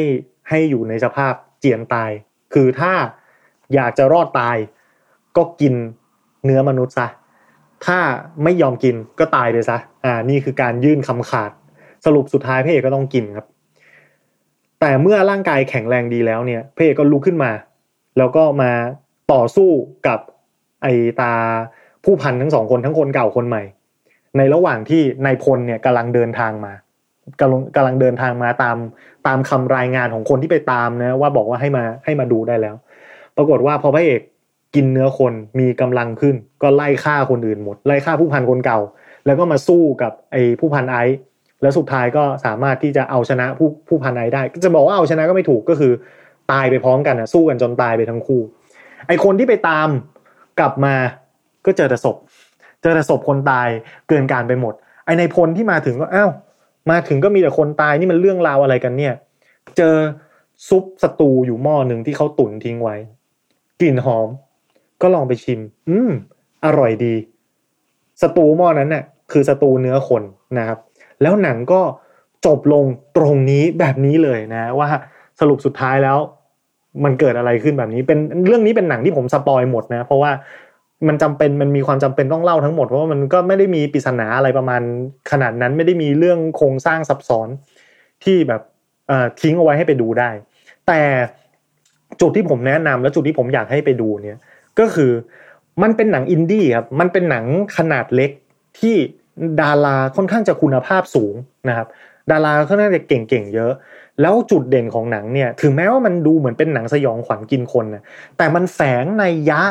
[0.49, 2.11] ให้อยู่ในสภาพเจียนตาย
[2.55, 2.93] คือถ้า
[3.75, 4.57] อยากจะรอดตาย
[5.37, 5.75] ก็กิน
[6.45, 7.09] เนื้อมนุษย์ซะ
[7.87, 7.99] ถ้า
[8.45, 11.51] ไม่ยอมกินก็ตายไปซะอ่านี่คือการยื่นคำขาด
[12.05, 13.47] สรุปสุดท้ายพระเอกก็ต้องกินครับ
[14.81, 17.53] แต่เมื่อร่างกายแข็งแรงดีแล้วเนี่ยพระเอกก็ลุกขึ้นมา
[18.19, 18.71] แล้วก็มา
[19.33, 19.71] ต่อสู้
[20.07, 20.19] กับ
[20.83, 20.89] ไอ
[21.21, 21.35] ตา
[22.05, 23.63] ผู้พันทั้งสองคนทั้งคนเก่าคนใหม่
[24.37, 26.73] ในระหว่างที่นายพลเนี่ยกำลังเดินทางมา
[27.41, 28.77] กำลังกำลังเดินทางมาตาม
[29.27, 32.75] ตามคำรายงานของคนที่ไปตามนะว่าบอกว่าให้มาให้มาดูได้แล้ว
[33.39, 34.21] ปรากฏว่าพอพระเอก
[34.75, 38.79] กินเนื้อคนมีกำลังขึ้น ก็ไล่ฆ่าคนอื่นหมด ไล่ฆ่าผู้พันคนเก่า
[39.27, 41.19] แล้วก็มาสู้กับไอ้ผู้พันไอซ์
[41.63, 45.93] แล้วสุดท้ายก็สามารถที่จะเอาชนะผู้ผู้พันไอซ์ได้ จะบอกว่าเอาชนะก็ไม่ถูกก็คือ
[46.53, 48.41] ตายไปพร้อมกันนะสู้กันจนตายไปทั้งคู่
[49.09, 49.89] ไอคนที่ไปตาม
[50.61, 50.95] กลับมา
[51.67, 52.17] ก็เจอแต่ศพ
[52.83, 53.69] เจอแต่ศพคนตาย
[54.09, 54.75] เกินการไปหมด
[55.05, 56.31] ไอในพลที่มาถึงก็อ้าว
[56.91, 59.15] มาถึงก็มีแต่คนตายนี่มันเรื่องราวอะไรกันเนี่ย
[59.77, 59.95] เจอ
[60.69, 62.97] ซุปสตูอยู่หม้อหนึ่งที่เขาตุ๋นทิ้งไว้
[63.81, 64.29] กลิ่นหอม
[65.03, 66.11] ก็ลองไปชิม อืม
[66.65, 67.15] อร่อยดี
[68.23, 70.23] สตูหม้อนั้นเน่ะ คือสตูเนื้อคน
[70.59, 70.79] นะครับ
[71.23, 71.81] แล้วหนังก็
[72.47, 72.85] จบลง
[73.17, 74.89] ตรงนี้แบบนี้เลยนะ ว่า
[75.41, 76.19] สรุปสุดท้ายแล้ว
[77.05, 80.31] มันเกิดอะไรขึ้นแบบนี้ เป็นเรื่องนี้เป็นหนังที่ผมสปอยหมดนะ เพราะว่า
[81.09, 84.83] มันจำเป็นมันมีความจำเป็นต้องเล่าทั้งหมดเพราะว่ามันก็ไม่ได้มีปริศนาอะไรประมาณ
[85.31, 87.49] ขนาดนั้นไม่ได้มีเรื่องโครงสร้างซับซ้อน
[88.25, 88.63] ที่แบบ
[89.41, 90.31] ทิ้งเอาไว้ให้ไปดูได้
[90.87, 91.01] แต่
[92.21, 94.39] จุดที่ผมแนะนำและจุดที่ผมอยากให้ไปดูเนี่ย
[94.79, 95.11] ก็คือ
[95.83, 97.45] มันเป็นหนังอินดี้ครับ มันเป็นหนัง
[97.77, 98.31] ขนาดเล็ก
[98.79, 98.97] ที่
[99.61, 101.35] ดาราค่อนข้างจะคุณภาพสูง
[101.69, 101.87] นะครับ
[102.31, 103.73] ดาราค่อนข้างจะเก่งๆเยอะ
[104.21, 108.03] แล้วจุดเด่นของหนังเนี่ยถึงแม้ว่ามันดูเหมือนเป็นหนังสยองขวัญกินคนนะ
[108.37, 109.63] แต่มันแฝงในยะ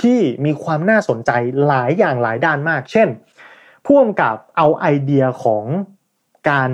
[0.00, 1.30] ที่มีความน่าสนใจ
[1.66, 3.08] หลายอย่างหลายด้านมาก เช่น
[3.86, 5.64] พ่วงกับเอาไอเดียของ
[6.50, 6.70] การ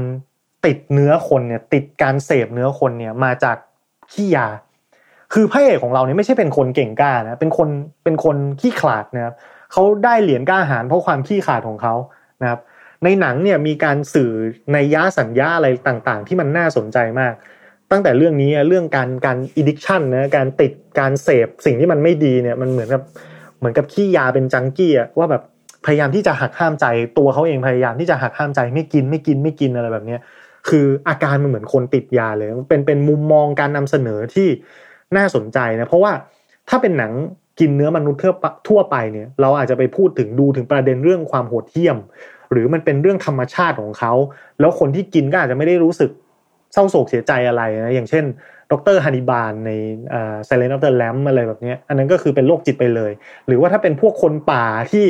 [0.65, 3.57] ติดเนื้อคนเนี่ยติดการเสพเนื้อคนเนี่ยมาจาก
[4.13, 4.49] ขี้ยา
[5.33, 7.69] คือพระเอกของเราเนี่ยไม่ใช่เป็นคนเก่งกล้านะเป็นคน
[8.05, 9.35] เป็นคนขี้ขลาดนะครับ
[9.73, 11.95] เขาได้เหรียญกล้าหาญเพราะความขี้ขลาดของเขา
[12.43, 12.61] นะครับ
[13.05, 14.31] ในหนังเนี่ยมีการสื่อ
[14.73, 17.33] ในย่าสัญญาอะไรต่างๆ ที่มันน่าสนใจมาก
[17.91, 23.03] ตั้งแต่เรื่องนี้เรื่องการการอิดิชันนะการติดการเสพสิ่งที่มันไม่ดีเนี่ยมันเหมือนกับ
[23.59, 25.43] เหมือนกับขี้ยาเป็นจังกี้อะว่าแบบ
[25.87, 26.87] พยายามที่จะหักห้ามใจ
[27.19, 30.21] ตัวเขาเองพยายามที่จะหักห้ามใจไม่กินไม่กินไม่กินอะไรแบบเนี้ย
[30.69, 34.49] คืออาการมันเหมือนคนติดยาเลยเป็นเป็นมุมมองการนำเสนอที่
[35.17, 36.13] น่าสนใจนะเพราะว่า
[36.69, 37.13] ถ้าเป็นหนัง
[37.61, 38.21] กินเนื้อมนุษย์
[38.69, 41.99] ทั่วไปเนี่ย เราอาจจะไปพูดถึงดูถึงประเด็นเรื่องความโหดเหี้ยม
[42.51, 44.13] หรือมันเป็นเรื่องธรรมชาติของเขา
[44.61, 46.11] แล้วคนที่กินก็อาจจะไม่ได้รู้สึก
[46.73, 48.25] เศร้าโศกเสียใจอะไรนะอย่างเช่น
[48.71, 49.71] ดรฮันนิบาลใน
[50.13, 53.13] อ่า Silent of the Lamb อะไรแบบนี้อันนั้นก็คือเป็นโรคจิตไปเลย
[53.47, 55.05] หรือว่าถ้าเป็นพวกคนป่าที่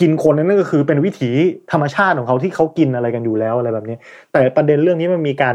[0.00, 1.30] กินคนนั้นก็คือเป็นวิถี
[1.72, 3.96] ธรรมชาติของเขาที่เขากินอะไรกันอยู่แล้วอะไรแบบนี้
[4.32, 5.54] แต่ประเด็นเรื่องนี้มันมีการ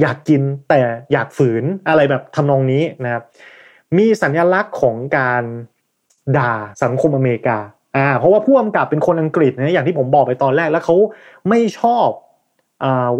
[0.00, 0.80] อยากกินแต่
[1.12, 3.22] อยากฝืนอะไรแบบทำนองนี้นะครับ
[3.96, 5.42] มีสัญลักษณ์ของการ
[6.38, 6.52] ด่า
[6.82, 7.58] สังคมอเมริกา
[7.96, 10.96] อ่าเพราะว่าผู้กำกับเป็นคนอังกฤษนะอย่างที่ผมบอกไปตอนแรกแล้วเขา
[11.48, 12.08] ไม่ชอบ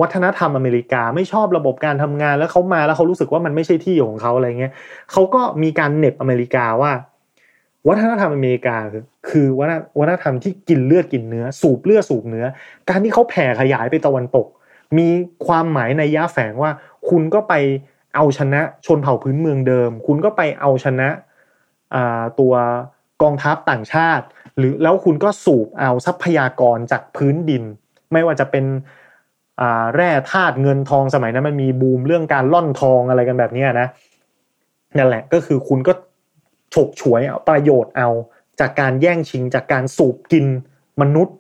[0.00, 4.72] วัฒนธรรมอเมริกาไม่ชอบระบบการทำงานแล้วเขามาแล้วเขารู้สึกว่ามันไม่ใช่ที่ของเขาอะไรเงี้ย
[5.12, 6.92] เขาก็มีการเน็บอเมริกาว่า
[7.88, 9.46] วัฒนธรรมอเมริกาคือคือ
[9.98, 12.46] วัฒนธรรมที่กินเลือดกินเนื้อ สูบเลือดสูบเนื้อ
[12.88, 14.46] การที่เขาแผ่ขยายไปตะวันตก
[14.98, 15.08] มี
[15.46, 16.70] ความหมายในยะแฝงว่า
[17.08, 17.54] คุณก็ไป
[18.14, 21.08] เอาชนะชนเผ่าพื้นเมืองเดิม คุณก็ไปเอาชนะ
[22.40, 22.54] ตัว
[23.22, 24.24] กองทัพต่างชาติ
[24.56, 27.62] หรือแล้วคุณก็สูบเอาทรัพยากรจากพื้นดิน
[28.12, 28.64] ไม่ว่าจะเป็น
[29.94, 33.88] แร่ธาตุเงินทองสมัยนั้นมันมีบูมเรื่องการล่อนทองอะไรกันแบบนี้นะ
[34.98, 35.92] นั่นแหละก็คือคุณก็
[36.74, 38.08] ฉกฉวยเอาประโยชน์เอา
[38.60, 40.46] จากการแย่งชิงจากการสูบกิน
[41.00, 41.36] มนุษย์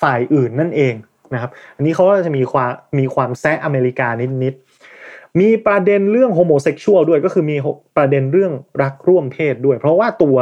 [0.00, 0.94] ฝ่ายอื่นนั่นเอง
[1.34, 4.08] นะครับ อันนี้เขาก็จะมีความมีความแซะอเมริกา
[4.44, 7.56] นิดๆ มีประเด็นเรื่องโฮโมเซ็กชวลด้วยก็คือมี
[7.96, 10.36] ประเด็นเรื่องรักร่วมเพศด้วย เพราะว่าตัว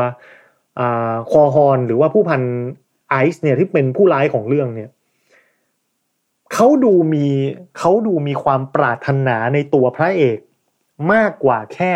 [1.31, 2.43] คอฮอนหรือว่าผู้พัน
[3.11, 4.91] ไอซ์เนี่ยที่เป็นผู้ร้ายของเรื่องเนี่ย
[6.55, 7.27] เขาดูมี
[7.79, 10.39] เขาดูมีความปรารถนาในตัวพระเอก
[11.13, 11.93] มากกว่าแค่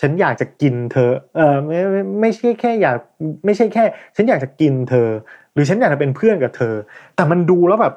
[0.00, 2.96] ฉันอยากจะกินเธอ เออไม่ไม่ไม่ใช่แค่อยาก
[3.44, 3.84] ไม่ใช่แค่
[4.16, 5.08] ฉันอยากจะกินเธอ
[5.54, 6.74] หรือฉันอยากจะเป็นเพื่อนกับเธอ
[7.14, 7.94] แต่มันดูแล้วแบบ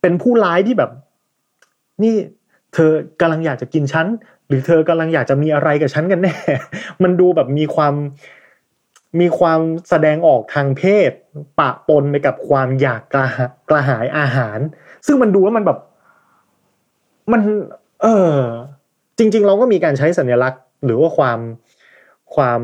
[0.00, 0.90] เป็นผู้ร้ายที่แบบ
[2.02, 2.14] นี่
[2.74, 4.06] เธอกำลังอยากจะกินฉัน
[4.48, 6.34] หรือเธอกำลังอยากจะมีอะไรกับฉันกันแน่
[7.02, 7.94] มันดูแบบมีความ
[9.20, 11.10] มีความแสดงออกทางเพศ
[11.58, 13.26] ปะปนไปกับความอยากกระ
[13.68, 14.58] กระหายอาหาร
[15.06, 15.78] ซึ่งมันดูแล้วมันแบบ
[17.32, 17.40] มัน
[18.02, 18.36] เออ
[19.18, 21.38] จริง ๆ เราก็มีการใช้สัญลักษณ์ หรือว่าความ
[22.36, 22.60] ความ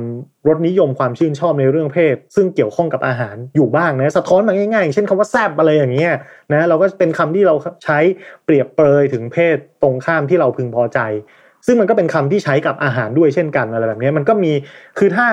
[0.49, 6.13] รสนิยมความชื่นชอบในเรื่องเพศ ซึ่งเกี่ยวข้องกับอาหารอยู่บ้างนะสะท้อนมาง่ายๆ เช่นคำว่าแซบอะไรอย่างเงี้ย
[6.53, 7.99] นะเราก็เป็นคำที่เราใช้
[8.45, 10.99] เปรียบเปรยถึงเพศตรงข้ามที่เราพึงพอใจ
[11.67, 14.53] ซึ่งมันก็เป็นคำที่ใช้กับอาหารด้วยเช่นกันอะไรแบบนี้มันก็มี
[14.99, 15.27] คือถ้า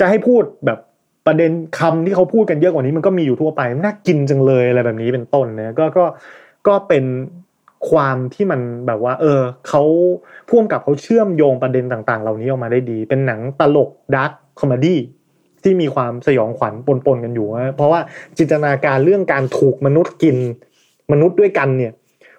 [0.00, 0.78] จะให้พูดแบบ
[1.26, 6.04] ประเด็นคำที่เขาพูดกันเยอะกว่านี้มันก็มีอยู่ทั่วไปน่ากินจังเลยอะไรแบบนี้เป็นต้นนะก็ก็
[6.68, 7.04] ก็เป็น
[7.88, 9.82] ความที่มันแบบว่า เออเขา
[10.48, 14.98] พ่วงกับเขาเชื่อมโยงประเด็นต่างๆ เหล่านี้ออกมาได้ดี เป็นหนังตลก dark comedy
[15.62, 16.74] ที่มีความสยองขวัญ
[17.06, 18.00] ปนๆกันอยู่เพราะว่า
[18.38, 20.36] จินตนาการเรื่องการถูกมนุษย์กิน
[21.12, 21.92] มนุษย์ด้วยกันเนี่ย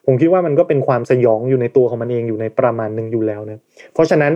[0.06, 3.60] ผมคิดว่ามันก็เป็นความสยองอยู่ในตัวของมันเองอยู่ในประมาณหนึ่งอยู่แล้วนะ
[3.94, 4.32] เพราะฉะนั้น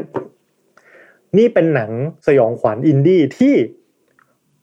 [1.38, 1.92] นี่เป็นหนัง
[2.28, 3.54] สยองขวัญอินดี้ที่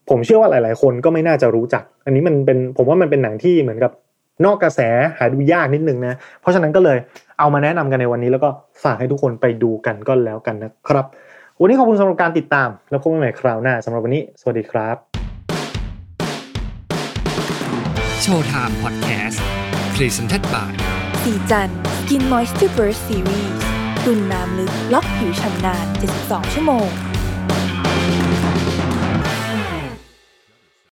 [0.09, 3.91] ผมเชื่อว่าหลาย ๆ คนก็ไม่น่าจะรู้จัก อันนี้มันเป็นผมว่ามันเป็นหนังที่เหมือนกับ
[4.45, 4.79] นอกกระแส
[5.17, 6.97] หาดูยากนิดนึงนะ เพราะฉะนั้นก็เลย
[7.39, 8.49] เอามาแนะนำกันในวันนี้แล้วก็
[8.83, 11.05] ฝากให้ทุกคนไปดูกันก็แล้วกันนะครับ
[11.59, 14.95] วันนี้ขอบคุณสำหรับการติดตาม แล้วพบกันใหม่คราวหน้าสำหรับวันนี้ สวัสดีครับ
[18.21, 19.43] Showtime Podcast present
[19.93, 21.69] by ศรีจัน
[22.09, 23.53] ทร์ Skin Moisture Burst Series
[24.05, 25.85] ตุนน้ำลึกล็อกผิวฉ่ำนาน
[26.19, 26.87] 72 ชั่วโมง